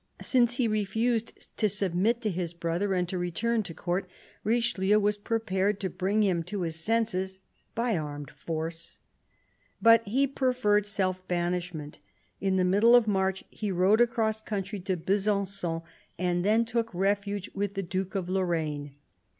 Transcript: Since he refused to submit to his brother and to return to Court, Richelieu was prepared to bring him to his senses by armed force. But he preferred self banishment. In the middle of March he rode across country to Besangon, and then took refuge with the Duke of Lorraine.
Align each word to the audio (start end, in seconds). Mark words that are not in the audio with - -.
Since 0.21 0.55
he 0.55 0.67
refused 0.67 1.47
to 1.57 1.69
submit 1.69 2.21
to 2.21 2.31
his 2.31 2.55
brother 2.55 2.95
and 2.95 3.07
to 3.07 3.19
return 3.19 3.61
to 3.61 3.73
Court, 3.75 4.09
Richelieu 4.43 4.97
was 4.97 5.15
prepared 5.15 5.79
to 5.81 5.91
bring 5.91 6.23
him 6.23 6.41
to 6.45 6.61
his 6.63 6.77
senses 6.79 7.39
by 7.75 7.95
armed 7.95 8.31
force. 8.31 8.97
But 9.79 10.01
he 10.07 10.25
preferred 10.25 10.87
self 10.87 11.27
banishment. 11.27 11.99
In 12.39 12.55
the 12.55 12.65
middle 12.65 12.95
of 12.95 13.07
March 13.07 13.43
he 13.51 13.71
rode 13.71 14.01
across 14.01 14.41
country 14.41 14.79
to 14.79 14.97
Besangon, 14.97 15.83
and 16.17 16.43
then 16.43 16.65
took 16.65 16.91
refuge 16.95 17.51
with 17.53 17.75
the 17.75 17.83
Duke 17.83 18.15
of 18.15 18.27
Lorraine. 18.27 18.95